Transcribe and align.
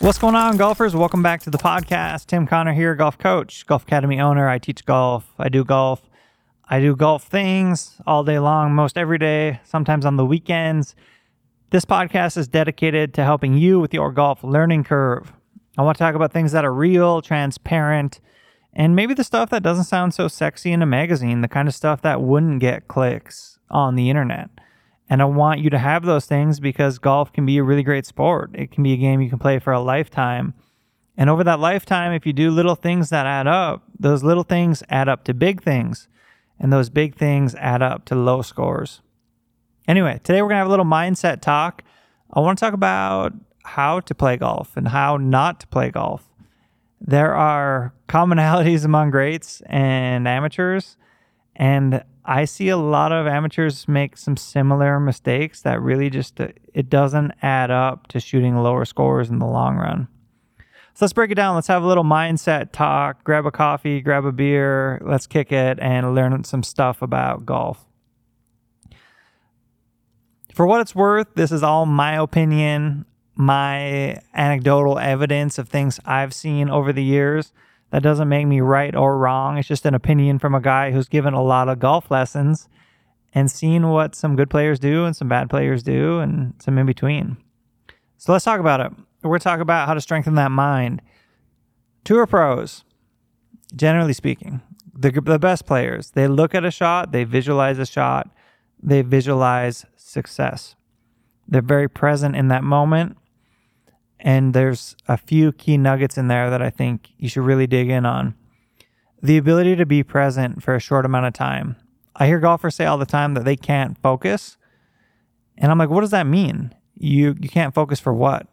What's 0.00 0.16
going 0.16 0.36
on, 0.36 0.56
golfers? 0.56 0.94
Welcome 0.94 1.24
back 1.24 1.42
to 1.42 1.50
the 1.50 1.58
podcast. 1.58 2.26
Tim 2.26 2.46
Connor 2.46 2.72
here, 2.72 2.94
golf 2.94 3.18
coach, 3.18 3.66
golf 3.66 3.82
academy 3.82 4.20
owner. 4.20 4.48
I 4.48 4.58
teach 4.58 4.84
golf. 4.84 5.34
I 5.40 5.48
do 5.48 5.64
golf. 5.64 6.08
I 6.68 6.78
do 6.78 6.94
golf 6.94 7.24
things 7.24 8.00
all 8.06 8.22
day 8.22 8.38
long, 8.38 8.72
most 8.72 8.96
every 8.96 9.18
day, 9.18 9.58
sometimes 9.64 10.06
on 10.06 10.16
the 10.16 10.24
weekends. 10.24 10.94
This 11.70 11.84
podcast 11.84 12.36
is 12.36 12.46
dedicated 12.46 13.12
to 13.14 13.24
helping 13.24 13.54
you 13.54 13.80
with 13.80 13.92
your 13.92 14.12
golf 14.12 14.44
learning 14.44 14.84
curve. 14.84 15.32
I 15.76 15.82
want 15.82 15.98
to 15.98 16.04
talk 16.04 16.14
about 16.14 16.32
things 16.32 16.52
that 16.52 16.64
are 16.64 16.72
real, 16.72 17.20
transparent, 17.20 18.20
and 18.72 18.94
maybe 18.94 19.14
the 19.14 19.24
stuff 19.24 19.50
that 19.50 19.64
doesn't 19.64 19.84
sound 19.84 20.14
so 20.14 20.28
sexy 20.28 20.70
in 20.70 20.80
a 20.80 20.86
magazine, 20.86 21.40
the 21.40 21.48
kind 21.48 21.66
of 21.66 21.74
stuff 21.74 22.02
that 22.02 22.22
wouldn't 22.22 22.60
get 22.60 22.86
clicks 22.86 23.58
on 23.68 23.96
the 23.96 24.10
internet. 24.10 24.48
And 25.10 25.22
I 25.22 25.24
want 25.24 25.60
you 25.60 25.70
to 25.70 25.78
have 25.78 26.04
those 26.04 26.26
things 26.26 26.60
because 26.60 26.98
golf 26.98 27.32
can 27.32 27.46
be 27.46 27.58
a 27.58 27.62
really 27.62 27.82
great 27.82 28.04
sport. 28.04 28.50
It 28.54 28.70
can 28.70 28.82
be 28.82 28.92
a 28.92 28.96
game 28.96 29.20
you 29.20 29.30
can 29.30 29.38
play 29.38 29.58
for 29.58 29.72
a 29.72 29.80
lifetime. 29.80 30.54
And 31.16 31.30
over 31.30 31.42
that 31.44 31.60
lifetime, 31.60 32.12
if 32.12 32.26
you 32.26 32.32
do 32.32 32.50
little 32.50 32.74
things 32.74 33.10
that 33.10 33.26
add 33.26 33.46
up, 33.46 33.84
those 33.98 34.22
little 34.22 34.42
things 34.42 34.82
add 34.88 35.08
up 35.08 35.24
to 35.24 35.34
big 35.34 35.62
things. 35.62 36.08
And 36.60 36.72
those 36.72 36.90
big 36.90 37.14
things 37.14 37.54
add 37.54 37.82
up 37.82 38.04
to 38.06 38.14
low 38.14 38.42
scores. 38.42 39.00
Anyway, 39.86 40.20
today 40.22 40.42
we're 40.42 40.48
going 40.48 40.56
to 40.56 40.58
have 40.58 40.66
a 40.66 40.70
little 40.70 40.84
mindset 40.84 41.40
talk. 41.40 41.82
I 42.32 42.40
want 42.40 42.58
to 42.58 42.64
talk 42.64 42.74
about 42.74 43.32
how 43.64 44.00
to 44.00 44.14
play 44.14 44.36
golf 44.36 44.76
and 44.76 44.88
how 44.88 45.16
not 45.16 45.60
to 45.60 45.66
play 45.68 45.90
golf. 45.90 46.28
There 47.00 47.34
are 47.34 47.94
commonalities 48.08 48.84
among 48.84 49.10
greats 49.10 49.62
and 49.66 50.28
amateurs. 50.28 50.96
And 51.56 52.04
I 52.30 52.44
see 52.44 52.68
a 52.68 52.76
lot 52.76 53.10
of 53.10 53.26
amateurs 53.26 53.88
make 53.88 54.18
some 54.18 54.36
similar 54.36 55.00
mistakes 55.00 55.62
that 55.62 55.80
really 55.80 56.10
just 56.10 56.38
uh, 56.38 56.48
it 56.74 56.90
doesn't 56.90 57.32
add 57.40 57.70
up 57.70 58.06
to 58.08 58.20
shooting 58.20 58.54
lower 58.58 58.84
scores 58.84 59.30
in 59.30 59.38
the 59.38 59.46
long 59.46 59.78
run. 59.78 60.08
So 60.92 61.06
let's 61.06 61.14
break 61.14 61.30
it 61.30 61.36
down. 61.36 61.54
Let's 61.54 61.68
have 61.68 61.82
a 61.82 61.86
little 61.86 62.04
mindset 62.04 62.70
talk. 62.70 63.24
Grab 63.24 63.46
a 63.46 63.50
coffee, 63.50 64.02
grab 64.02 64.26
a 64.26 64.32
beer, 64.32 65.00
let's 65.02 65.26
kick 65.26 65.52
it 65.52 65.78
and 65.80 66.14
learn 66.14 66.44
some 66.44 66.62
stuff 66.62 67.00
about 67.00 67.46
golf. 67.46 67.86
For 70.52 70.66
what 70.66 70.82
it's 70.82 70.94
worth, 70.94 71.28
this 71.34 71.50
is 71.50 71.62
all 71.62 71.86
my 71.86 72.18
opinion, 72.18 73.06
my 73.36 74.20
anecdotal 74.34 74.98
evidence 74.98 75.56
of 75.56 75.70
things 75.70 75.98
I've 76.04 76.34
seen 76.34 76.68
over 76.68 76.92
the 76.92 77.02
years. 77.02 77.54
That 77.90 78.02
doesn't 78.02 78.28
make 78.28 78.46
me 78.46 78.60
right 78.60 78.94
or 78.94 79.16
wrong. 79.16 79.56
It's 79.56 79.68
just 79.68 79.86
an 79.86 79.94
opinion 79.94 80.38
from 80.38 80.54
a 80.54 80.60
guy 80.60 80.90
who's 80.90 81.08
given 81.08 81.34
a 81.34 81.42
lot 81.42 81.68
of 81.68 81.78
golf 81.78 82.10
lessons 82.10 82.68
and 83.34 83.50
seen 83.50 83.88
what 83.88 84.14
some 84.14 84.36
good 84.36 84.50
players 84.50 84.78
do 84.78 85.04
and 85.04 85.16
some 85.16 85.28
bad 85.28 85.48
players 85.48 85.82
do 85.82 86.18
and 86.18 86.54
some 86.58 86.78
in 86.78 86.86
between. 86.86 87.38
So 88.18 88.32
let's 88.32 88.44
talk 88.44 88.60
about 88.60 88.80
it. 88.80 88.92
We're 89.22 89.30
going 89.30 89.40
to 89.40 89.44
talk 89.44 89.60
about 89.60 89.88
how 89.88 89.94
to 89.94 90.00
strengthen 90.00 90.34
that 90.34 90.50
mind. 90.50 91.02
Tour 92.04 92.26
pros, 92.26 92.84
generally 93.74 94.12
speaking, 94.12 94.60
the, 94.94 95.10
the 95.10 95.38
best 95.38 95.66
players, 95.66 96.10
they 96.10 96.28
look 96.28 96.54
at 96.54 96.64
a 96.64 96.70
shot, 96.70 97.12
they 97.12 97.24
visualize 97.24 97.78
a 97.78 97.86
shot, 97.86 98.30
they 98.82 99.02
visualize 99.02 99.86
success. 99.96 100.74
They're 101.46 101.62
very 101.62 101.88
present 101.88 102.36
in 102.36 102.48
that 102.48 102.62
moment 102.62 103.16
and 104.20 104.54
there's 104.54 104.96
a 105.06 105.16
few 105.16 105.52
key 105.52 105.76
nuggets 105.76 106.18
in 106.18 106.28
there 106.28 106.50
that 106.50 106.62
I 106.62 106.70
think 106.70 107.10
you 107.18 107.28
should 107.28 107.44
really 107.44 107.66
dig 107.66 107.88
in 107.88 108.04
on. 108.04 108.34
The 109.22 109.36
ability 109.36 109.76
to 109.76 109.86
be 109.86 110.02
present 110.02 110.62
for 110.62 110.74
a 110.74 110.80
short 110.80 111.04
amount 111.04 111.26
of 111.26 111.32
time. 111.32 111.76
I 112.16 112.26
hear 112.26 112.40
golfers 112.40 112.74
say 112.74 112.84
all 112.84 112.98
the 112.98 113.06
time 113.06 113.34
that 113.34 113.44
they 113.44 113.56
can't 113.56 113.96
focus. 113.98 114.56
And 115.56 115.70
I'm 115.70 115.78
like, 115.78 115.90
what 115.90 116.00
does 116.00 116.10
that 116.10 116.26
mean? 116.26 116.74
You 116.94 117.36
you 117.40 117.48
can't 117.48 117.74
focus 117.74 118.00
for 118.00 118.12
what? 118.12 118.46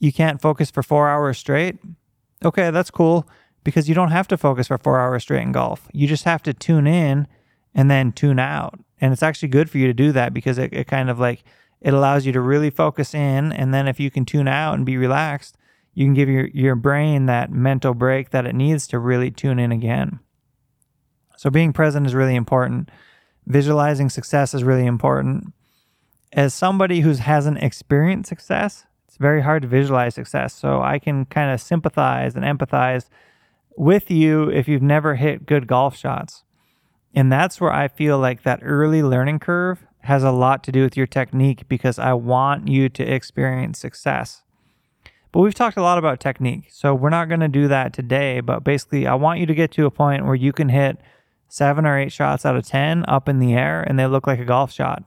You 0.00 0.12
can't 0.12 0.40
focus 0.40 0.70
for 0.70 0.82
4 0.82 1.08
hours 1.08 1.38
straight? 1.38 1.78
Okay, 2.44 2.70
that's 2.70 2.90
cool 2.90 3.28
because 3.62 3.88
you 3.88 3.94
don't 3.94 4.10
have 4.10 4.28
to 4.28 4.36
focus 4.36 4.68
for 4.68 4.78
4 4.78 5.00
hours 5.00 5.22
straight 5.22 5.42
in 5.42 5.52
golf. 5.52 5.88
You 5.92 6.06
just 6.06 6.24
have 6.24 6.42
to 6.44 6.54
tune 6.54 6.86
in 6.86 7.26
and 7.74 7.90
then 7.90 8.12
tune 8.12 8.38
out. 8.38 8.78
And 9.00 9.12
it's 9.12 9.22
actually 9.22 9.48
good 9.48 9.68
for 9.68 9.78
you 9.78 9.86
to 9.86 9.94
do 9.94 10.12
that 10.12 10.32
because 10.32 10.58
it, 10.58 10.72
it 10.72 10.86
kind 10.86 11.10
of 11.10 11.18
like 11.18 11.44
it 11.80 11.94
allows 11.94 12.26
you 12.26 12.32
to 12.32 12.40
really 12.40 12.70
focus 12.70 13.14
in. 13.14 13.52
And 13.52 13.72
then 13.74 13.88
if 13.88 14.00
you 14.00 14.10
can 14.10 14.24
tune 14.24 14.48
out 14.48 14.74
and 14.74 14.86
be 14.86 14.96
relaxed, 14.96 15.56
you 15.94 16.06
can 16.06 16.14
give 16.14 16.28
your, 16.28 16.46
your 16.46 16.74
brain 16.74 17.26
that 17.26 17.50
mental 17.50 17.94
break 17.94 18.30
that 18.30 18.46
it 18.46 18.54
needs 18.54 18.86
to 18.88 18.98
really 18.98 19.30
tune 19.30 19.58
in 19.58 19.70
again. 19.70 20.20
So 21.36 21.50
being 21.50 21.72
present 21.72 22.06
is 22.06 22.14
really 22.14 22.34
important. 22.34 22.90
Visualizing 23.46 24.08
success 24.10 24.54
is 24.54 24.64
really 24.64 24.86
important. 24.86 25.52
As 26.32 26.54
somebody 26.54 27.00
who 27.00 27.12
hasn't 27.12 27.62
experienced 27.62 28.28
success, 28.28 28.86
it's 29.06 29.16
very 29.18 29.42
hard 29.42 29.62
to 29.62 29.68
visualize 29.68 30.14
success. 30.14 30.54
So 30.54 30.82
I 30.82 30.98
can 30.98 31.26
kind 31.26 31.52
of 31.52 31.60
sympathize 31.60 32.34
and 32.34 32.44
empathize 32.44 33.08
with 33.76 34.10
you 34.10 34.48
if 34.50 34.66
you've 34.66 34.82
never 34.82 35.14
hit 35.14 35.46
good 35.46 35.66
golf 35.66 35.96
shots. 35.96 36.42
And 37.14 37.30
that's 37.30 37.60
where 37.60 37.72
I 37.72 37.86
feel 37.86 38.18
like 38.18 38.42
that 38.42 38.60
early 38.62 39.02
learning 39.02 39.38
curve 39.38 39.86
has 40.04 40.22
a 40.22 40.30
lot 40.30 40.62
to 40.64 40.72
do 40.72 40.82
with 40.82 40.96
your 40.96 41.06
technique 41.06 41.68
because 41.68 41.98
I 41.98 42.12
want 42.12 42.68
you 42.68 42.88
to 42.90 43.02
experience 43.02 43.78
success. 43.78 44.42
But 45.32 45.40
we've 45.40 45.54
talked 45.54 45.76
a 45.76 45.82
lot 45.82 45.98
about 45.98 46.20
technique, 46.20 46.68
so 46.70 46.94
we're 46.94 47.10
not 47.10 47.28
going 47.28 47.40
to 47.40 47.48
do 47.48 47.66
that 47.68 47.92
today. 47.92 48.40
But 48.40 48.62
basically, 48.62 49.06
I 49.06 49.14
want 49.14 49.40
you 49.40 49.46
to 49.46 49.54
get 49.54 49.72
to 49.72 49.86
a 49.86 49.90
point 49.90 50.24
where 50.24 50.34
you 50.34 50.52
can 50.52 50.68
hit 50.68 50.98
seven 51.48 51.86
or 51.86 51.98
eight 51.98 52.12
shots 52.12 52.44
out 52.44 52.56
of 52.56 52.66
10 52.66 53.04
up 53.08 53.28
in 53.28 53.38
the 53.38 53.54
air 53.54 53.82
and 53.82 53.98
they 53.98 54.06
look 54.06 54.26
like 54.26 54.38
a 54.38 54.44
golf 54.44 54.72
shot. 54.72 55.04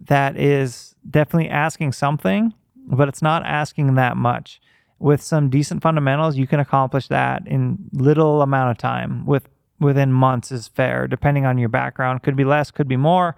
That 0.00 0.36
is 0.36 0.94
definitely 1.08 1.48
asking 1.48 1.92
something, 1.92 2.52
but 2.76 3.08
it's 3.08 3.22
not 3.22 3.44
asking 3.44 3.94
that 3.94 4.16
much. 4.16 4.60
With 4.98 5.22
some 5.22 5.50
decent 5.50 5.82
fundamentals, 5.82 6.36
you 6.36 6.46
can 6.46 6.60
accomplish 6.60 7.08
that 7.08 7.46
in 7.46 7.78
little 7.92 8.42
amount 8.42 8.70
of 8.70 8.78
time. 8.78 9.26
With 9.26 9.48
within 9.78 10.12
months 10.12 10.50
is 10.50 10.68
fair, 10.68 11.06
depending 11.06 11.44
on 11.44 11.58
your 11.58 11.68
background. 11.68 12.22
Could 12.22 12.36
be 12.36 12.44
less, 12.44 12.70
could 12.70 12.88
be 12.88 12.96
more 12.96 13.36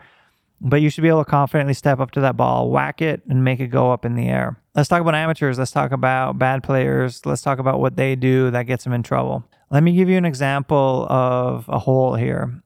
but 0.60 0.80
you 0.80 0.90
should 0.90 1.02
be 1.02 1.08
able 1.08 1.24
to 1.24 1.30
confidently 1.30 1.74
step 1.74 2.00
up 2.00 2.10
to 2.12 2.20
that 2.20 2.36
ball, 2.36 2.70
whack 2.70 3.00
it, 3.00 3.22
and 3.28 3.44
make 3.44 3.60
it 3.60 3.68
go 3.68 3.92
up 3.92 4.04
in 4.04 4.14
the 4.14 4.28
air. 4.28 4.60
Let's 4.74 4.88
talk 4.88 5.00
about 5.00 5.14
amateurs. 5.14 5.58
Let's 5.58 5.70
talk 5.70 5.92
about 5.92 6.38
bad 6.38 6.62
players. 6.62 7.24
Let's 7.24 7.42
talk 7.42 7.58
about 7.58 7.80
what 7.80 7.96
they 7.96 8.16
do 8.16 8.50
that 8.50 8.64
gets 8.64 8.84
them 8.84 8.92
in 8.92 9.02
trouble. 9.02 9.44
Let 9.70 9.82
me 9.82 9.94
give 9.94 10.08
you 10.08 10.16
an 10.16 10.24
example 10.24 11.06
of 11.10 11.68
a 11.68 11.78
hole 11.78 12.14
here. 12.14 12.62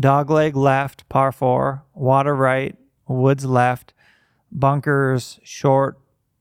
Dogleg 0.00 0.54
left, 0.54 1.08
par 1.08 1.32
four, 1.32 1.84
water 1.94 2.34
right, 2.34 2.76
woods 3.08 3.44
left, 3.44 3.92
bunkers 4.50 5.40
short 5.42 5.98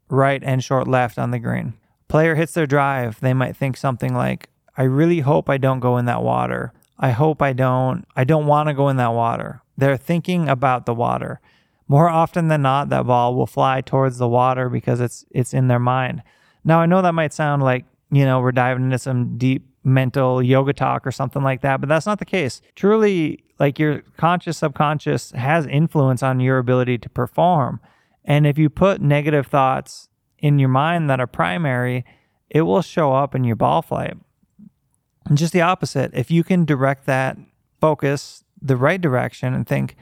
right 0.09 0.41
and 0.43 0.63
short 0.63 0.87
left 0.87 1.17
on 1.17 1.31
the 1.31 1.39
green. 1.39 1.73
Player 2.07 2.35
hits 2.35 2.53
their 2.53 2.67
drive. 2.67 3.19
They 3.19 3.33
might 3.33 3.57
think 3.57 3.75
something 3.75 4.13
like, 4.13 4.49
I 4.77 4.83
really 4.83 5.19
hope 5.21 5.49
I 5.49 5.57
don't 5.57 5.79
go 5.79 5.97
in 5.97 6.05
that 6.05 6.23
water. 6.23 6.71
I 6.99 7.11
hope 7.11 7.41
I 7.41 7.53
don't, 7.53 8.05
I 8.15 8.23
don't 8.23 8.47
want 8.47 8.69
to 8.69 8.73
go 8.73 8.89
in 8.89 8.97
that 8.97 9.13
water. 9.13 9.61
They're 9.77 9.97
thinking 9.97 10.49
about 10.49 10.85
the 10.85 10.93
water. 10.93 11.39
More 11.87 12.09
often 12.09 12.47
than 12.49 12.63
not, 12.63 12.89
that 12.89 13.05
ball 13.05 13.35
will 13.35 13.47
fly 13.47 13.81
towards 13.81 14.17
the 14.17 14.27
water 14.27 14.69
because 14.69 14.99
it's 14.99 15.25
it's 15.31 15.53
in 15.53 15.67
their 15.67 15.79
mind. 15.79 16.23
Now 16.63 16.81
I 16.81 16.85
know 16.85 17.01
that 17.01 17.13
might 17.13 17.33
sound 17.33 17.63
like, 17.63 17.85
you 18.11 18.25
know, 18.25 18.41
we're 18.41 18.51
diving 18.51 18.85
into 18.85 18.99
some 18.99 19.37
deep 19.37 19.65
mental 19.83 20.43
yoga 20.43 20.73
talk 20.73 21.07
or 21.07 21.11
something 21.11 21.41
like 21.41 21.61
that, 21.61 21.79
but 21.79 21.87
that's 21.87 22.05
not 22.05 22.19
the 22.19 22.25
case. 22.25 22.61
Truly, 22.75 23.43
like 23.57 23.79
your 23.79 24.01
conscious 24.17 24.57
subconscious 24.57 25.31
has 25.31 25.65
influence 25.65 26.21
on 26.21 26.41
your 26.41 26.57
ability 26.57 26.97
to 26.97 27.09
perform. 27.09 27.79
And 28.25 28.45
if 28.45 28.57
you 28.57 28.69
put 28.69 28.99
negative 28.99 29.47
thoughts 29.47 30.09
in 30.39 30.59
your 30.59 30.69
mind 30.69 31.09
that 31.09 31.21
are 31.21 31.27
primary, 31.27 32.03
it 32.49 32.63
will 32.63 32.81
show 32.81 33.13
up 33.13 33.33
in 33.33 33.45
your 33.45 33.55
ball 33.55 33.81
flight. 33.81 34.17
And 35.25 35.37
just 35.37 35.53
the 35.53 35.61
opposite, 35.61 36.11
if 36.13 36.29
you 36.29 36.43
can 36.43 36.65
direct 36.65 37.05
that 37.05 37.37
focus 37.79 38.43
the 38.61 38.77
right 38.77 38.99
direction 38.99 39.53
and 39.53 39.67
think, 39.67 39.95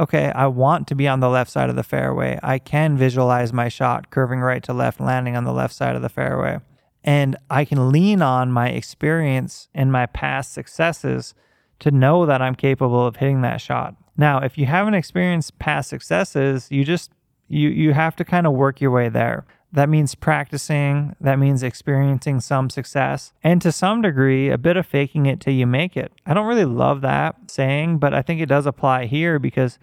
okay, 0.00 0.32
I 0.34 0.46
want 0.46 0.86
to 0.88 0.94
be 0.94 1.06
on 1.06 1.20
the 1.20 1.28
left 1.28 1.50
side 1.50 1.70
of 1.70 1.76
the 1.76 1.82
fairway. 1.82 2.38
I 2.42 2.58
can 2.58 2.96
visualize 2.96 3.52
my 3.52 3.68
shot 3.68 4.10
curving 4.10 4.40
right 4.40 4.62
to 4.64 4.72
left, 4.72 5.00
landing 5.00 5.36
on 5.36 5.44
the 5.44 5.52
left 5.52 5.74
side 5.74 5.96
of 5.96 6.02
the 6.02 6.08
fairway. 6.08 6.60
And 7.04 7.36
I 7.50 7.64
can 7.64 7.90
lean 7.90 8.22
on 8.22 8.52
my 8.52 8.68
experience 8.68 9.68
and 9.74 9.90
my 9.90 10.06
past 10.06 10.52
successes 10.52 11.34
to 11.80 11.90
know 11.90 12.26
that 12.26 12.40
I'm 12.40 12.54
capable 12.54 13.04
of 13.04 13.16
hitting 13.16 13.42
that 13.42 13.60
shot. 13.60 13.96
Now, 14.16 14.38
if 14.38 14.56
you 14.56 14.66
haven't 14.66 14.94
experienced 14.94 15.58
past 15.58 15.90
successes, 15.90 16.68
you 16.70 16.84
just 16.84 17.10
you 17.48 17.68
you 17.70 17.92
have 17.92 18.14
to 18.16 18.24
kind 18.24 18.46
of 18.46 18.52
work 18.52 18.80
your 18.80 18.90
way 18.90 19.08
there. 19.08 19.44
That 19.74 19.88
means 19.88 20.14
practicing, 20.14 21.16
that 21.18 21.38
means 21.38 21.62
experiencing 21.62 22.40
some 22.40 22.68
success, 22.68 23.32
and 23.42 23.62
to 23.62 23.72
some 23.72 24.02
degree, 24.02 24.50
a 24.50 24.58
bit 24.58 24.76
of 24.76 24.86
faking 24.86 25.24
it 25.24 25.40
till 25.40 25.54
you 25.54 25.66
make 25.66 25.96
it. 25.96 26.12
I 26.26 26.34
don't 26.34 26.46
really 26.46 26.66
love 26.66 27.00
that 27.00 27.50
saying, 27.50 27.96
but 27.98 28.12
I 28.12 28.20
think 28.20 28.40
it 28.40 28.50
does 28.50 28.66
apply 28.66 29.06
here 29.06 29.38
because 29.38 29.78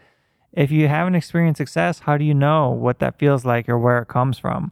if 0.53 0.69
you 0.69 0.87
haven't 0.87 1.15
experienced 1.15 1.57
success, 1.57 1.99
how 1.99 2.17
do 2.17 2.23
you 2.23 2.35
know 2.35 2.69
what 2.69 2.99
that 2.99 3.17
feels 3.17 3.45
like 3.45 3.67
or 3.67 3.79
where 3.79 3.99
it 3.99 4.07
comes 4.07 4.37
from? 4.37 4.71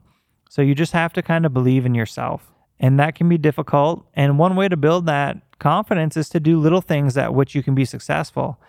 So 0.50 0.62
you 0.62 0.75
just 0.75 0.94
have 0.94 1.14
to 1.14 1.24
kind 1.24 1.48
of 1.48 1.54
believe 1.54 1.86
in 1.86 1.96
yourself. 1.96 2.52
And 2.80 3.00
that 3.00 3.16
can 3.16 3.28
be 3.28 3.40
difficult. 3.40 4.06
And 4.14 4.38
one 4.38 4.56
way 4.56 4.68
to 4.68 4.78
build 4.78 5.08
that 5.08 5.38
confidence 5.58 6.16
is 6.16 6.30
to 6.30 6.40
do 6.40 6.60
little 6.60 6.81
things 6.81 7.18
at 7.18 7.34
which 7.34 7.56
you 7.56 7.64
can 7.64 7.74
be 7.74 7.86
successful. 7.86 8.60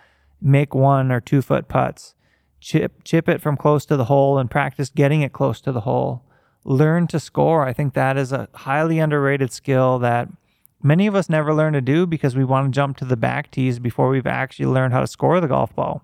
Make 0.41 0.73
one 0.73 1.11
or 1.11 1.21
two 1.21 1.43
foot 1.43 1.67
putts. 1.67 2.15
Chip 2.59 3.03
chip 3.03 3.29
it 3.29 3.39
from 3.39 3.55
close 3.55 3.85
to 3.85 3.95
the 3.95 4.05
hole 4.05 4.37
and 4.37 4.49
practice 4.49 4.89
getting 4.89 5.21
it 5.21 5.31
close 5.31 5.61
to 5.61 5.71
the 5.71 5.81
hole 5.81 6.25
learn 6.63 7.07
to 7.07 7.19
score. 7.19 7.65
I 7.65 7.73
think 7.73 7.93
that 7.93 8.17
is 8.17 8.31
a 8.31 8.49
highly 8.53 8.99
underrated 8.99 9.51
skill 9.51 9.99
that 9.99 10.27
many 10.81 11.07
of 11.07 11.15
us 11.15 11.29
never 11.29 11.53
learn 11.53 11.73
to 11.73 11.81
do 11.81 12.05
because 12.05 12.35
we 12.35 12.43
want 12.43 12.67
to 12.67 12.75
jump 12.75 12.97
to 12.97 13.05
the 13.05 13.17
back 13.17 13.51
tees 13.51 13.79
before 13.79 14.09
we've 14.09 14.27
actually 14.27 14.65
learned 14.65 14.93
how 14.93 15.01
to 15.01 15.07
score 15.07 15.39
the 15.39 15.47
golf 15.47 15.75
ball. 15.75 16.03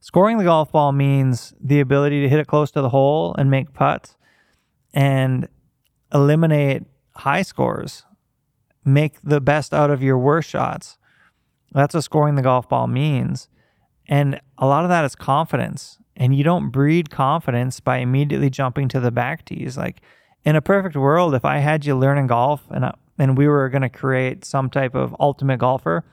Scoring 0.00 0.38
the 0.38 0.44
golf 0.44 0.70
ball 0.70 0.92
means 0.92 1.54
the 1.60 1.80
ability 1.80 2.20
to 2.22 2.28
hit 2.28 2.38
it 2.38 2.46
close 2.46 2.70
to 2.70 2.80
the 2.80 2.90
hole 2.90 3.34
and 3.36 3.50
make 3.50 3.74
putts 3.74 4.16
and 4.94 5.48
eliminate 6.14 6.84
high 7.16 7.42
scores. 7.42 8.04
Make 8.84 9.20
the 9.22 9.40
best 9.40 9.74
out 9.74 9.90
of 9.90 10.02
your 10.02 10.16
worst 10.16 10.48
shots. 10.48 10.98
That's 11.72 11.94
what 11.94 12.04
scoring 12.04 12.36
the 12.36 12.42
golf 12.42 12.68
ball 12.68 12.86
means. 12.86 13.48
And 14.08 14.40
a 14.56 14.66
lot 14.66 14.84
of 14.84 14.88
that 14.88 15.04
is 15.04 15.14
confidence. 15.14 15.98
And 16.18 16.36
you 16.36 16.44
don't 16.44 16.70
breed 16.70 17.10
confidence 17.10 17.80
by 17.80 17.98
immediately 17.98 18.50
jumping 18.50 18.88
to 18.88 19.00
the 19.00 19.12
back 19.12 19.44
tees. 19.46 19.78
Like 19.78 20.02
in 20.44 20.56
a 20.56 20.60
perfect 20.60 20.96
world, 20.96 21.34
if 21.34 21.44
I 21.44 21.58
had 21.58 21.86
you 21.86 21.96
learning 21.96 22.26
golf 22.26 22.64
and, 22.70 22.84
I, 22.84 22.94
and 23.18 23.38
we 23.38 23.48
were 23.48 23.68
going 23.68 23.82
to 23.82 23.88
create 23.88 24.44
some 24.44 24.68
type 24.68 24.94
of 24.94 25.14
ultimate 25.20 25.58
golfer, 25.58 26.04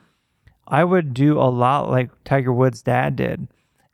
I 0.67 0.83
would 0.83 1.13
do 1.13 1.39
a 1.39 1.49
lot 1.49 1.89
like 1.89 2.11
Tiger 2.23 2.53
Woods' 2.53 2.83
dad 2.83 3.15
did 3.15 3.47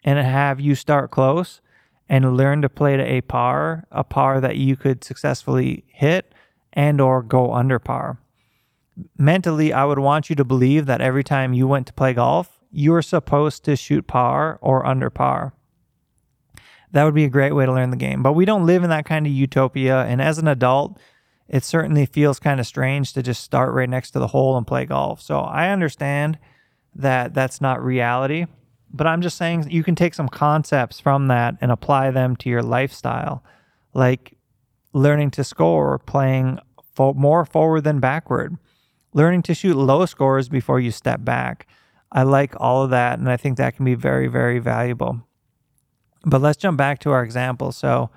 and 0.04 0.20
have 0.20 0.60
you 0.60 0.76
start 0.76 1.12
close 1.12 1.62
and 2.10 2.36
learn 2.36 2.62
to 2.62 2.70
play 2.70 2.98
to 2.98 3.04
a 3.04 3.22
par, 3.22 3.86
a 3.90 4.04
par 4.04 4.42
that 4.42 4.58
you 4.58 4.76
could 4.76 5.04
successfully 5.04 5.86
hit 5.88 6.34
and 6.74 7.00
or 7.00 7.24
go 7.24 7.54
under 7.54 7.80
par. 7.80 8.20
Mentally, 9.18 9.72
I 9.72 9.86
would 9.86 10.00
want 10.00 10.30
you 10.30 10.36
to 10.36 10.44
believe 10.44 10.86
that 10.88 11.02
every 11.02 11.24
time 11.24 11.54
you 11.54 11.68
went 11.68 11.88
to 11.88 11.94
play 11.94 12.14
golf, 12.14 12.60
you 12.70 12.92
were 12.92 13.02
supposed 13.02 13.64
to 13.66 13.76
shoot 13.76 14.08
par 14.08 14.60
or 14.62 14.86
under 14.86 15.10
par. 15.10 15.54
That 16.92 17.06
would 17.06 17.16
be 17.16 17.24
a 17.24 17.30
great 17.30 17.54
way 17.54 17.66
to 17.66 17.72
learn 17.72 17.92
the 17.92 17.98
game. 17.98 18.22
But 18.22 18.34
we 18.34 18.46
don't 18.46 18.66
live 18.66 18.84
in 18.84 18.90
that 18.90 19.06
kind 19.06 19.26
of 19.26 19.32
utopia. 19.32 20.04
And 20.04 20.22
as 20.22 20.38
an 20.38 20.48
adult, 20.48 21.00
it 21.48 21.64
certainly 21.64 22.06
feels 22.06 22.40
kind 22.40 22.60
of 22.60 22.68
strange 22.68 23.14
to 23.14 23.24
just 23.24 23.44
start 23.44 23.74
right 23.74 23.90
next 23.90 24.12
to 24.12 24.20
the 24.20 24.28
hole 24.28 24.58
and 24.58 24.68
play 24.68 24.86
golf. 24.86 25.22
So 25.22 25.40
I 25.40 25.70
understand 25.70 26.38
that 26.96 27.34
that's 27.34 27.62
not 27.62 27.84
reality. 27.84 28.46
But 28.94 29.08
I'm 29.08 29.22
just 29.22 29.38
saying 29.38 29.70
you 29.70 29.84
can 29.84 29.96
take 29.96 30.14
some 30.14 30.28
concepts 30.28 31.00
from 31.00 31.28
that 31.28 31.56
and 31.62 31.72
apply 31.72 32.12
them 32.12 32.36
to 32.38 32.50
your 32.50 32.62
lifestyle, 32.62 33.44
like 33.94 34.38
learning 34.94 35.32
to 35.32 35.44
score, 35.44 36.00
playing 36.00 36.60
fo- 36.94 37.14
more 37.14 37.46
forward 37.46 37.86
than 37.86 38.02
backward, 38.02 38.58
learning 39.14 39.44
to 39.44 39.54
shoot 39.54 39.78
low 39.78 40.06
scores 40.06 40.50
before 40.50 40.80
you 40.80 40.92
step 40.92 41.24
back. 41.24 41.68
I 42.12 42.24
like 42.24 42.54
all 42.60 42.84
of 42.84 42.90
that, 42.90 43.20
and 43.20 43.30
I 43.30 43.38
think 43.38 43.58
that 43.58 43.78
can 43.78 43.86
be 43.86 43.96
very, 43.96 44.28
very 44.28 44.60
valuable. 44.60 45.26
But 46.24 46.42
let's 46.42 46.58
jump 46.58 46.78
back 46.78 47.00
to 47.00 47.12
our 47.12 47.24
example. 47.24 47.72
So 47.72 48.10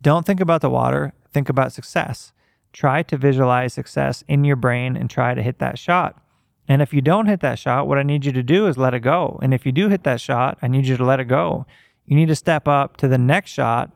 don't 0.00 0.26
think 0.26 0.40
about 0.40 0.60
the 0.60 0.70
water, 0.70 1.12
think 1.32 1.48
about 1.48 1.72
success. 1.72 2.32
Try 2.72 3.02
to 3.04 3.16
visualize 3.16 3.74
success 3.74 4.24
in 4.28 4.44
your 4.44 4.56
brain 4.56 4.96
and 4.96 5.10
try 5.10 5.34
to 5.34 5.42
hit 5.42 5.58
that 5.58 5.78
shot. 5.78 6.22
And 6.68 6.80
if 6.80 6.94
you 6.94 7.00
don't 7.00 7.26
hit 7.26 7.40
that 7.40 7.58
shot, 7.58 7.86
what 7.86 7.98
I 7.98 8.02
need 8.02 8.24
you 8.24 8.32
to 8.32 8.42
do 8.42 8.66
is 8.66 8.78
let 8.78 8.94
it 8.94 9.00
go. 9.00 9.38
And 9.42 9.52
if 9.52 9.66
you 9.66 9.72
do 9.72 9.88
hit 9.88 10.04
that 10.04 10.20
shot, 10.20 10.58
I 10.62 10.68
need 10.68 10.86
you 10.86 10.96
to 10.96 11.04
let 11.04 11.20
it 11.20 11.24
go. 11.24 11.66
You 12.06 12.16
need 12.16 12.28
to 12.28 12.36
step 12.36 12.66
up 12.66 12.96
to 12.98 13.08
the 13.08 13.18
next 13.18 13.50
shot 13.50 13.90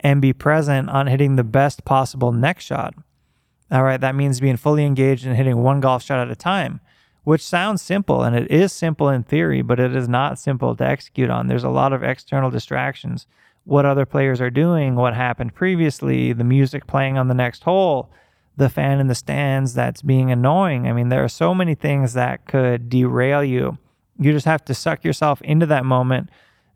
and 0.00 0.22
be 0.22 0.32
present 0.32 0.88
on 0.90 1.06
hitting 1.06 1.36
the 1.36 1.44
best 1.44 1.84
possible 1.84 2.32
next 2.32 2.64
shot. 2.64 2.94
All 3.70 3.82
right, 3.82 4.00
that 4.00 4.14
means 4.14 4.40
being 4.40 4.56
fully 4.56 4.84
engaged 4.84 5.26
in 5.26 5.34
hitting 5.34 5.62
one 5.62 5.80
golf 5.80 6.02
shot 6.02 6.20
at 6.20 6.30
a 6.30 6.36
time, 6.36 6.80
which 7.24 7.44
sounds 7.44 7.82
simple 7.82 8.22
and 8.22 8.36
it 8.36 8.50
is 8.50 8.72
simple 8.72 9.08
in 9.08 9.22
theory, 9.22 9.62
but 9.62 9.80
it 9.80 9.94
is 9.96 10.08
not 10.08 10.38
simple 10.38 10.76
to 10.76 10.86
execute 10.86 11.30
on. 11.30 11.48
There's 11.48 11.64
a 11.64 11.70
lot 11.70 11.92
of 11.92 12.02
external 12.02 12.50
distractions. 12.50 13.26
What 13.64 13.86
other 13.86 14.06
players 14.06 14.40
are 14.40 14.50
doing, 14.50 14.94
what 14.94 15.14
happened 15.14 15.54
previously, 15.54 16.32
the 16.32 16.44
music 16.44 16.86
playing 16.86 17.18
on 17.18 17.28
the 17.28 17.34
next 17.34 17.64
hole 17.64 18.10
the 18.56 18.68
fan 18.68 19.00
in 19.00 19.08
the 19.08 19.14
stands 19.14 19.74
that's 19.74 20.02
being 20.02 20.30
annoying. 20.30 20.86
I 20.86 20.92
mean, 20.92 21.08
there 21.08 21.24
are 21.24 21.28
so 21.28 21.54
many 21.54 21.74
things 21.74 22.14
that 22.14 22.46
could 22.46 22.88
derail 22.88 23.42
you. 23.42 23.78
You 24.18 24.32
just 24.32 24.46
have 24.46 24.64
to 24.66 24.74
suck 24.74 25.04
yourself 25.04 25.42
into 25.42 25.66
that 25.66 25.84
moment, 25.84 26.30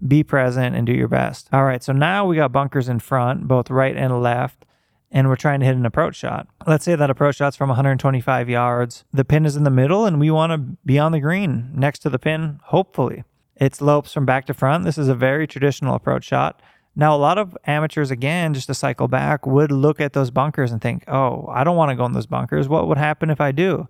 be 0.06 0.24
present, 0.24 0.74
and 0.74 0.86
do 0.86 0.92
your 0.92 1.08
best. 1.08 1.48
All 1.52 1.64
right, 1.64 1.82
so 1.82 1.92
now 1.92 2.26
we 2.26 2.36
got 2.36 2.52
bunkers 2.52 2.88
in 2.88 2.98
front, 2.98 3.46
both 3.46 3.70
right 3.70 3.96
and 3.96 4.20
left, 4.20 4.64
and 5.10 5.28
we're 5.28 5.36
trying 5.36 5.60
to 5.60 5.66
hit 5.66 5.76
an 5.76 5.86
approach 5.86 6.16
shot. 6.16 6.48
Let's 6.66 6.84
say 6.84 6.94
that 6.94 7.10
approach 7.10 7.36
shot's 7.36 7.56
from 7.56 7.68
125 7.68 8.48
yards. 8.48 9.04
The 9.12 9.24
pin 9.24 9.46
is 9.46 9.56
in 9.56 9.64
the 9.64 9.70
middle, 9.70 10.04
and 10.04 10.20
we 10.20 10.30
want 10.30 10.52
to 10.52 10.58
be 10.84 10.98
on 10.98 11.12
the 11.12 11.20
green 11.20 11.70
next 11.74 12.00
to 12.00 12.10
the 12.10 12.18
pin, 12.18 12.60
hopefully. 12.64 13.24
It 13.56 13.74
slopes 13.74 14.12
from 14.12 14.26
back 14.26 14.46
to 14.46 14.54
front. 14.54 14.84
This 14.84 14.98
is 14.98 15.08
a 15.08 15.14
very 15.14 15.46
traditional 15.46 15.94
approach 15.94 16.24
shot. 16.24 16.60
Now, 16.94 17.14
a 17.14 17.18
lot 17.18 17.38
of 17.38 17.56
amateurs, 17.64 18.10
again, 18.10 18.54
just 18.54 18.66
to 18.66 18.74
cycle 18.74 19.08
back, 19.08 19.46
would 19.46 19.70
look 19.70 20.00
at 20.00 20.12
those 20.12 20.30
bunkers 20.30 20.72
and 20.72 20.80
think, 20.80 21.04
oh, 21.08 21.46
I 21.48 21.64
don't 21.64 21.76
want 21.76 21.90
to 21.90 21.96
go 21.96 22.04
in 22.04 22.12
those 22.12 22.26
bunkers. 22.26 22.68
What 22.68 22.88
would 22.88 22.98
happen 22.98 23.30
if 23.30 23.40
I 23.40 23.52
do? 23.52 23.88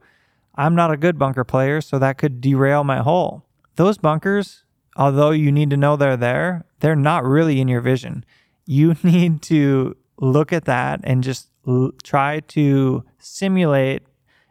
I'm 0.55 0.75
not 0.75 0.91
a 0.91 0.97
good 0.97 1.19
bunker 1.19 1.44
player, 1.44 1.81
so 1.81 1.99
that 1.99 2.19
could 2.19 2.41
derail 2.41 2.85
my 2.85 2.99
hole. 2.99 3.44
Those 3.76 3.97
bunkers, 3.97 4.65
although 4.97 5.31
you 5.31 5.53
need 5.53 5.70
to 5.70 5.76
know 5.76 5.97
they're 5.97 6.17
there, 6.17 6.67
they're 6.81 6.97
not 6.97 7.25
really 7.25 7.61
in 7.61 7.69
your 7.69 7.81
vision. 7.81 8.25
You 8.67 8.94
need 9.03 9.41
to 9.43 9.97
look 10.19 10.53
at 10.53 10.65
that 10.67 11.00
and 11.05 11.23
just 11.23 11.49
l- 11.67 11.93
try 12.03 12.41
to 12.41 13.05
simulate 13.19 14.03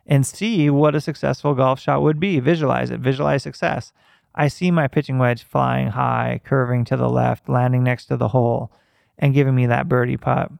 and 0.06 0.26
see 0.26 0.70
what 0.70 0.96
a 0.96 1.02
successful 1.02 1.54
golf 1.54 1.80
shot 1.80 2.02
would 2.02 2.20
be. 2.20 2.40
Visualize 2.40 2.90
it, 2.90 3.00
visualize 3.00 3.44
success. 3.44 3.92
I 4.34 4.48
see 4.48 4.72
my 4.72 4.88
pitching 4.88 5.18
wedge 5.18 5.44
flying 5.44 5.88
high, 5.90 6.42
curving 6.44 6.86
to 6.86 6.98
the 6.98 7.10
left, 7.10 7.50
landing 7.50 7.84
next 7.84 8.06
to 8.06 8.18
the 8.18 8.30
hole, 8.30 8.72
and 9.18 9.34
giving 9.34 9.56
me 9.56 9.66
that 9.66 9.90
birdie 9.90 10.18
putt. 10.18 10.52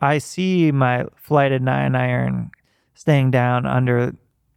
I 0.00 0.18
see 0.18 0.70
my 0.70 1.06
flighted 1.16 1.62
nine 1.62 1.94
iron 1.94 2.50
staying 2.94 3.30
down 3.32 3.66
under 3.66 4.14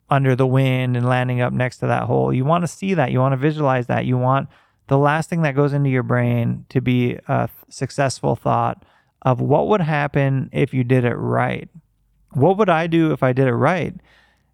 under 0.09 0.35
the 0.35 0.47
wind 0.47 0.97
and 0.97 1.07
landing 1.07 1.41
up 1.41 1.53
next 1.53 1.77
to 1.77 1.87
that 1.87 2.03
hole. 2.03 2.33
You 2.33 2.45
want 2.45 2.63
to 2.63 2.67
see 2.67 2.95
that. 2.95 3.11
You 3.11 3.19
want 3.19 3.33
to 3.33 3.37
visualize 3.37 3.87
that. 3.87 4.05
You 4.05 4.17
want 4.17 4.49
the 4.87 4.97
last 4.97 5.29
thing 5.29 5.43
that 5.43 5.55
goes 5.55 5.71
into 5.71 5.89
your 5.89 6.03
brain 6.03 6.65
to 6.69 6.81
be 6.81 7.17
a 7.27 7.49
successful 7.69 8.35
thought 8.35 8.83
of 9.21 9.41
what 9.41 9.67
would 9.67 9.81
happen 9.81 10.49
if 10.51 10.73
you 10.73 10.83
did 10.83 11.05
it 11.05 11.15
right. 11.15 11.69
What 12.33 12.57
would 12.57 12.69
I 12.69 12.87
do 12.87 13.11
if 13.11 13.23
I 13.23 13.33
did 13.33 13.47
it 13.47 13.53
right? 13.53 13.93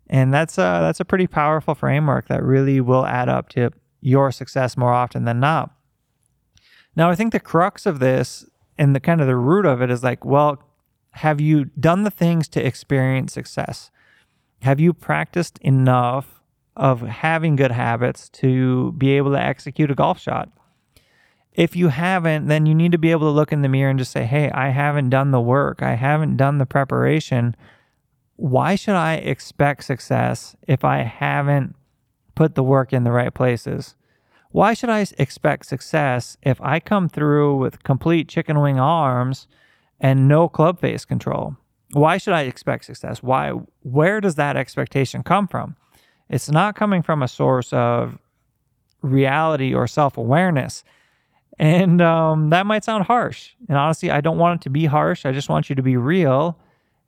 And 0.07 0.33
that's 0.33 0.57
a 0.57 0.79
that's 0.81 0.99
a 0.99 1.05
pretty 1.05 1.27
powerful 1.27 1.75
framework 1.75 2.27
that 2.27 2.43
really 2.43 2.79
will 2.79 3.05
add 3.05 3.29
up 3.29 3.49
to 3.49 3.71
your 4.01 4.31
success 4.31 4.77
more 4.77 4.93
often 4.93 5.25
than 5.25 5.39
not. 5.39 5.71
Now, 6.95 7.09
I 7.09 7.15
think 7.15 7.31
the 7.31 7.39
crux 7.39 7.85
of 7.85 7.99
this 7.99 8.45
and 8.77 8.95
the 8.95 8.99
kind 8.99 9.19
of 9.19 9.27
the 9.27 9.35
root 9.35 9.65
of 9.65 9.81
it 9.81 9.89
is 9.89 10.03
like, 10.03 10.23
well, 10.23 10.61
have 11.11 11.41
you 11.41 11.65
done 11.65 12.03
the 12.03 12.11
things 12.11 12.47
to 12.49 12.65
experience 12.65 13.33
success? 13.33 13.89
Have 14.61 14.79
you 14.79 14.93
practiced 14.93 15.57
enough 15.59 16.41
of 16.75 17.01
having 17.01 17.55
good 17.55 17.71
habits 17.71 18.29
to 18.29 18.91
be 18.93 19.11
able 19.11 19.31
to 19.31 19.41
execute 19.41 19.91
a 19.91 19.95
golf 19.95 20.19
shot? 20.19 20.49
If 21.55 21.75
you 21.75 21.87
haven't, 21.87 22.47
then 22.47 22.65
you 22.65 22.75
need 22.75 22.91
to 22.91 22.97
be 22.97 23.11
able 23.11 23.27
to 23.27 23.35
look 23.35 23.51
in 23.51 23.61
the 23.61 23.69
mirror 23.69 23.89
and 23.89 23.97
just 23.99 24.11
say, 24.11 24.25
hey, 24.25 24.51
I 24.51 24.69
haven't 24.69 25.09
done 25.09 25.31
the 25.31 25.41
work. 25.41 25.81
I 25.81 25.95
haven't 25.95 26.37
done 26.37 26.57
the 26.57 26.65
preparation. 26.65 27.55
Why 28.35 28.75
should 28.75 28.95
I 28.95 29.15
expect 29.15 29.85
success 29.85 30.55
if 30.67 30.83
I 30.83 31.03
haven't 31.03 31.75
put 32.35 32.55
the 32.55 32.63
work 32.63 32.93
in 32.93 33.03
the 33.03 33.11
right 33.11 33.33
places. 33.33 33.95
Why 34.51 34.73
should 34.73 34.89
I 34.89 35.05
expect 35.17 35.65
success 35.65 36.37
if 36.43 36.61
I 36.61 36.79
come 36.79 37.09
through 37.09 37.57
with 37.57 37.83
complete 37.83 38.29
chicken 38.29 38.59
wing 38.61 38.79
arms 38.79 39.47
and 39.99 40.27
no 40.27 40.47
club 40.47 40.79
face 40.79 41.05
control? 41.05 41.57
Why 41.91 42.17
should 42.17 42.33
I 42.33 42.41
expect 42.41 42.85
success? 42.85 43.23
Why 43.23 43.51
where 43.81 44.21
does 44.21 44.35
that 44.35 44.57
expectation 44.57 45.23
come 45.23 45.47
from? 45.47 45.75
It's 46.29 46.49
not 46.49 46.75
coming 46.75 47.01
from 47.01 47.23
a 47.23 47.27
source 47.27 47.71
of 47.73 48.17
reality 49.01 49.73
or 49.73 49.87
self-awareness. 49.87 50.83
And 51.57 52.01
um, 52.01 52.49
that 52.49 52.65
might 52.65 52.83
sound 52.83 53.05
harsh. 53.05 53.51
And 53.69 53.77
honestly, 53.77 54.11
I 54.11 54.21
don't 54.21 54.37
want 54.37 54.61
it 54.61 54.63
to 54.63 54.69
be 54.69 54.85
harsh. 54.85 55.25
I 55.25 55.31
just 55.31 55.49
want 55.49 55.69
you 55.69 55.75
to 55.75 55.81
be 55.81 55.95
real 55.97 56.59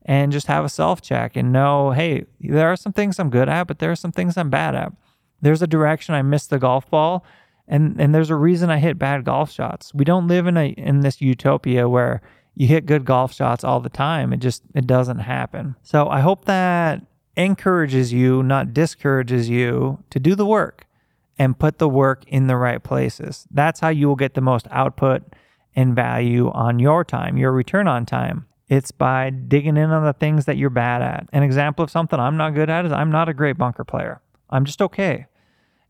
and 0.06 0.32
just 0.32 0.48
have 0.48 0.64
a 0.64 0.70
self 0.70 1.02
check 1.02 1.36
and 1.36 1.52
know 1.52 1.92
hey, 1.92 2.26
there 2.40 2.70
are 2.70 2.78
some 2.78 2.94
things 2.94 3.20
I'm 3.20 3.30
good 3.30 3.50
at, 3.50 3.68
but 3.68 3.80
there 3.80 3.92
are 3.92 3.96
some 3.96 4.14
things 4.14 4.38
I'm 4.38 4.50
bad 4.50 4.74
at. 4.74 4.94
There's 5.42 5.62
a 5.62 5.68
direction 5.68 6.16
I 6.16 6.22
missed 6.22 6.50
the 6.50 6.60
golf 6.60 6.90
ball, 6.90 7.26
and 7.68 8.00
and 8.00 8.16
there's 8.16 8.30
a 8.30 8.36
reason 8.36 8.70
I 8.70 8.80
hit 8.80 8.98
bad 8.98 9.26
golf 9.26 9.52
shots. 9.52 9.94
We 9.94 10.06
don't 10.06 10.28
live 10.28 10.48
in 10.48 10.56
a 10.58 10.70
in 10.70 11.02
this 11.02 11.22
utopia 11.22 11.90
where 11.90 12.22
you 12.56 12.68
hit 12.68 12.86
good 12.86 13.06
golf 13.06 13.34
shots 13.34 13.64
all 13.64 13.82
the 13.82 13.90
time. 13.90 14.32
It 14.32 14.38
just 14.38 14.64
it 14.74 14.88
doesn't 14.88 15.20
happen. 15.20 15.76
So 15.84 16.08
I 16.08 16.22
hope 16.22 16.46
that 16.46 17.06
encourages 17.36 18.12
you, 18.12 18.42
not 18.42 18.74
discourages 18.74 19.48
you, 19.50 20.04
to 20.10 20.20
do 20.20 20.34
the 20.34 20.46
work 20.46 20.87
and 21.40 21.58
put 21.58 21.78
the 21.78 21.90
work 21.90 22.24
in 22.28 22.48
the 22.48 22.58
right 22.58 22.82
places. 22.82 23.48
That's 23.52 23.80
how 23.80 23.90
you 23.90 24.08
will 24.08 24.16
get 24.16 24.34
the 24.34 24.42
most 24.42 24.68
output 24.72 25.24
and 25.76 25.96
value 25.96 26.50
on 26.52 26.80
your 26.80 27.04
time, 27.04 27.38
your 27.38 27.52
return 27.52 27.88
on 27.88 28.06
time. 28.06 28.48
It's 28.68 28.92
by 28.92 29.30
digging 29.30 29.78
in 29.78 29.92
on 29.92 30.04
the 30.04 30.14
things 30.14 30.46
that 30.46 30.58
you're 30.58 30.70
bad 30.70 31.02
at. 31.02 31.30
An 31.32 31.44
example 31.44 31.84
of 31.84 31.92
something 31.92 32.20
I'm 32.20 32.36
not 32.36 32.54
good 32.54 32.70
at 32.70 32.86
is 32.86 32.92
I'm 32.92 33.12
not 33.12 33.30
a 33.30 33.34
great 33.34 33.58
bunker 33.58 33.84
player. 33.84 34.22
I'm 34.50 34.66
just 34.66 34.82
okay. 34.82 35.28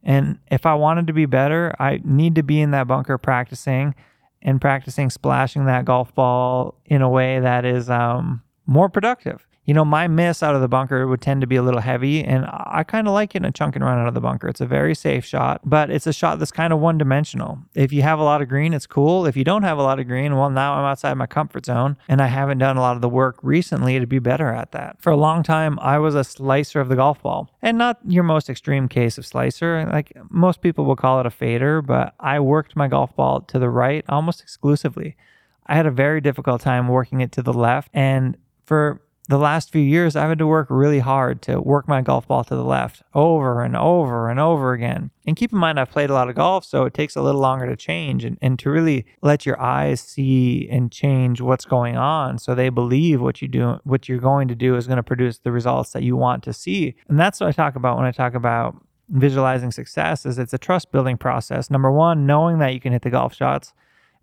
And 0.04 0.40
if 0.52 0.66
I 0.66 0.76
wanted 0.76 1.08
to 1.08 1.14
be 1.14 1.26
better, 1.26 1.76
I 1.80 2.02
need 2.04 2.36
to 2.36 2.44
be 2.44 2.62
in 2.62 2.72
that 2.72 2.88
bunker 2.88 3.18
practicing 3.18 3.96
and 4.42 4.62
practicing 4.62 5.10
splashing 5.10 5.66
that 5.66 5.86
golf 5.86 6.14
ball 6.14 6.76
in 6.86 7.02
a 7.02 7.10
way 7.10 7.40
that 7.40 7.66
is 7.66 7.90
um, 7.90 8.44
more 8.66 8.90
productive 8.90 9.48
you 9.68 9.74
know, 9.74 9.84
my 9.84 10.08
miss 10.08 10.42
out 10.42 10.56
of 10.56 10.62
the 10.62 10.70
bunker 10.70 11.06
would 11.06 11.20
tend 11.20 11.42
to 11.42 11.48
be 11.48 11.58
a 11.58 11.62
little 11.62 11.82
heavy, 11.82 12.24
and 12.24 12.46
I 12.48 12.86
kind 12.88 13.06
of 13.06 13.14
like 13.14 13.36
in 13.36 13.44
a 13.44 13.52
chunk 13.52 13.76
and 13.76 13.84
run 13.84 14.00
out 14.00 14.08
of 14.08 14.14
the 14.14 14.22
bunker. 14.22 14.48
It's 14.48 14.62
a 14.62 14.66
very 14.66 14.96
safe 14.96 15.26
shot, 15.26 15.60
but 15.66 15.90
it's 15.90 16.08
a 16.08 16.14
shot 16.14 16.40
that's 16.40 16.54
kind 16.54 16.72
of 16.72 16.80
one 16.80 16.98
dimensional. 16.98 17.60
If 17.76 17.92
you 17.92 18.02
have 18.02 18.18
a 18.18 18.24
lot 18.24 18.42
of 18.42 18.48
green, 18.48 18.74
it's 18.74 18.88
cool. 18.88 19.26
If 19.26 19.36
you 19.36 19.44
don't 19.44 19.64
have 19.64 19.78
a 19.78 19.84
lot 19.84 20.00
of 20.00 20.08
green, 20.08 20.38
well, 20.38 20.50
now 20.50 20.76
I'm 20.76 20.86
outside 20.86 21.16
my 21.16 21.28
comfort 21.28 21.66
zone, 21.66 21.98
and 22.08 22.22
I 22.22 22.28
haven't 22.28 22.60
done 22.60 22.78
a 22.78 22.80
lot 22.80 22.96
of 22.96 23.02
the 23.02 23.10
work 23.10 23.40
recently 23.42 24.00
to 24.00 24.08
be 24.08 24.20
better 24.20 24.54
at 24.54 24.72
that. 24.72 25.02
For 25.02 25.12
a 25.12 25.18
long 25.18 25.44
time, 25.44 25.78
I 25.82 26.00
was 26.00 26.16
a 26.16 26.24
slicer 26.24 26.80
of 26.80 26.88
the 26.88 26.96
golf 26.96 27.22
ball, 27.22 27.54
and 27.62 27.78
not 27.78 28.00
your 28.08 28.24
most 28.24 28.50
extreme 28.50 28.88
case 28.88 29.18
of 29.18 29.26
slicer. 29.26 29.86
Like 29.92 30.14
most 30.30 30.62
people 30.62 30.86
will 30.86 30.96
call 30.96 31.20
it 31.20 31.26
a 31.26 31.30
fader, 31.30 31.82
but 31.82 32.14
I 32.22 32.40
worked 32.40 32.78
my 32.78 32.88
golf 32.88 33.14
ball 33.18 33.42
to 33.42 33.60
the 33.60 33.70
right 33.70 34.06
almost 34.08 34.42
exclusively. 34.42 35.18
I 35.66 35.76
had 35.76 35.86
a 35.86 35.92
very 35.92 36.22
difficult 36.22 36.62
time 36.62 36.88
working 36.88 37.20
it 37.20 37.34
to 37.34 37.42
the 37.42 37.52
left, 37.52 37.90
and 37.94 38.38
for 38.64 39.02
the 39.30 39.38
last 39.38 39.72
few 39.72 39.82
years, 39.82 40.16
I've 40.16 40.30
had 40.30 40.38
to 40.38 40.48
work 40.48 40.68
really 40.70 41.00
hard 41.00 41.42
to 41.44 41.60
work 41.60 41.88
my 41.88 42.02
golf 42.02 42.28
ball 42.28 42.46
to 42.46 42.56
the 42.56 42.64
left 42.64 43.04
over 43.14 43.62
and 43.62 43.76
over 43.76 44.30
and 44.30 44.40
over 44.40 44.72
again. 44.72 45.12
And 45.26 45.36
keep 45.36 45.52
in 45.52 45.60
mind, 45.60 45.80
I've 45.80 45.92
played 45.92 46.10
a 46.10 46.14
lot 46.14 46.30
of 46.30 46.36
golf, 46.36 46.64
so 46.64 46.86
it 46.86 46.94
takes 46.94 47.16
a 47.18 47.22
little 47.22 47.42
longer 47.42 47.66
to 47.68 47.76
change 47.76 48.24
and, 48.24 48.38
and 48.42 48.58
to 48.60 48.70
really 48.70 49.06
let 49.22 49.46
your 49.46 49.60
eyes 49.62 50.00
see 50.00 50.70
and 50.70 50.92
change 50.92 51.42
what's 51.42 51.66
going 51.66 51.98
on 51.98 52.40
so 52.40 52.56
they 52.56 52.70
believe 52.70 53.22
what 53.22 53.42
you 53.42 53.50
do, 53.50 53.80
what 53.84 54.08
you're 54.08 54.20
going 54.20 54.48
to 54.48 54.56
do 54.56 54.78
is 54.78 54.88
going 54.88 54.98
to 54.98 55.04
produce 55.04 55.40
the 55.40 55.52
results 55.52 55.92
that 55.92 56.04
you 56.04 56.16
want 56.16 56.42
to 56.44 56.54
see. 56.54 56.96
And 57.10 57.20
that's 57.20 57.42
what 57.42 57.48
I 57.48 57.52
talk 57.52 57.76
about 57.76 57.98
when 57.98 58.06
I 58.06 58.12
talk 58.12 58.34
about 58.34 58.82
visualizing 59.10 59.72
success 59.72 60.26
is 60.26 60.38
it's 60.38 60.54
a 60.54 60.58
trust 60.58 60.92
building 60.92 61.18
process. 61.18 61.70
Number 61.70 61.92
one, 61.92 62.26
knowing 62.26 62.60
that 62.60 62.74
you 62.74 62.80
can 62.80 62.94
hit 62.94 63.02
the 63.02 63.10
golf 63.10 63.34
shots. 63.34 63.74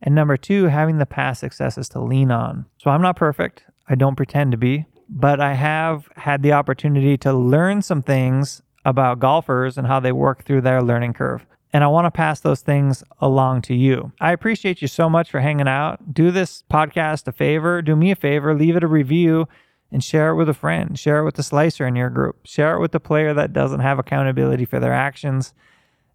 And 0.03 0.15
number 0.15 0.37
two, 0.37 0.65
having 0.67 0.99
the 0.99 1.07
past 1.07 1.41
successes 1.41 1.89
to 1.91 2.01
lean 2.01 2.31
on. 2.31 2.67
So 2.79 2.91
I'm 2.91 3.01
not 3.01 3.17
perfect. 3.17 3.65
I 3.89 3.95
don't 3.95 4.17
pretend 4.17 4.53
to 4.53 4.59
be 4.59 4.87
but 5.09 5.41
I 5.41 5.55
have 5.55 6.09
had 6.17 6.43
the 6.43 6.53
opportunity 6.53 7.17
to 7.19 7.33
learn 7.33 7.83
some 7.83 8.03
things 8.03 8.63
about 8.85 9.19
golfers 9.19 9.79
and 9.79 9.87
how 9.87 10.01
they 10.01 10.13
work 10.13 10.45
through 10.45 10.61
their 10.61 10.83
learning 10.83 11.15
curve. 11.15 11.47
And 11.73 11.83
I 11.83 11.89
want 11.89 12.05
to 12.05 12.11
pass 12.11 12.41
those 12.41 12.61
things 12.61 13.03
along 13.21 13.63
to 13.63 13.75
you. 13.75 14.13
I 14.21 14.33
appreciate 14.33 14.81
you 14.81 14.89
so 14.89 15.11
much 15.11 15.31
for 15.31 15.41
hanging 15.41 15.67
out. 15.67 16.15
Do 16.15 16.31
this 16.31 16.63
podcast 16.71 17.27
a 17.27 17.33
favor, 17.33 17.83
do 17.83 17.97
me 17.97 18.13
a 18.13 18.17
favor, 18.17 18.55
leave 18.55 18.77
it 18.77 18.85
a 18.85 18.89
review 18.89 19.49
and 19.91 20.03
share 20.03 20.31
it 20.31 20.37
with 20.37 20.49
a 20.49 20.55
friend. 20.55 20.99
Share 20.99 21.19
it 21.19 21.25
with 21.25 21.37
the 21.37 21.43
slicer 21.43 21.87
in 21.87 21.97
your 21.97 22.11
group. 22.11 22.47
Share 22.47 22.77
it 22.77 22.81
with 22.81 22.93
the 22.93 23.01
player 23.01 23.35
that 23.35 23.53
doesn't 23.53 23.81
have 23.81 23.99
accountability 23.99 24.65
for 24.65 24.81
their 24.81 24.93
actions. 24.93 25.55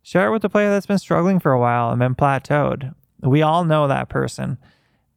Share 0.02 0.28
it 0.28 0.32
with 0.32 0.42
the 0.42 0.50
player 0.50 0.70
that's 0.70 0.86
been 0.86 0.98
struggling 0.98 1.40
for 1.40 1.52
a 1.52 1.60
while 1.60 1.90
and 1.90 2.00
been 2.00 2.16
plateaued. 2.16 2.94
We 3.22 3.42
all 3.42 3.64
know 3.66 3.88
that 3.88 4.10
person. 4.10 4.58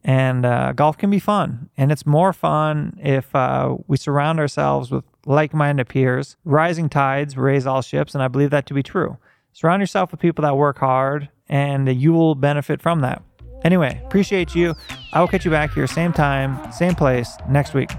And 0.05 0.45
uh, 0.45 0.73
golf 0.73 0.99
can 0.99 1.11
be 1.11 1.19
fun. 1.19 1.71
And 1.77 1.93
it's 1.93 2.05
more 2.05 2.33
fun 2.33 2.99
if 3.01 3.35
uh, 3.35 3.77
we 3.87 3.97
surround 3.97 4.41
ourselves 4.41 4.91
with 4.91 5.05
like 5.27 5.55
minded 5.55 5.89
peers. 5.89 6.37
Rising 6.45 6.89
tides 6.89 7.37
raise 7.37 7.67
all 7.67 7.83
ships, 7.83 8.15
and 8.15 8.23
I 8.23 8.29
believe 8.29 8.51
that 8.51 8.67
to 8.67 8.75
be 8.75 8.83
true. 8.83 9.17
Surround 9.53 9.81
yourself 9.81 10.11
with 10.11 10.21
people 10.21 10.43
that 10.43 10.57
work 10.57 10.79
hard, 10.79 11.29
and 11.49 11.89
you 11.89 12.13
will 12.13 12.35
benefit 12.35 12.83
from 12.83 13.01
that. 13.03 13.23
Anyway, 13.65 14.01
appreciate 14.05 14.55
you. 14.55 14.75
I 15.13 15.21
will 15.21 15.29
catch 15.29 15.45
you 15.45 15.51
back 15.51 15.73
here, 15.73 15.87
same 15.87 16.13
time, 16.13 16.73
same 16.73 16.95
place 16.95 17.37
next 17.49 17.75
week. 17.75 17.91